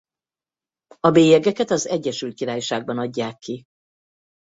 [0.99, 3.63] A bélyegeket az Egyesült Királyságban adják ki.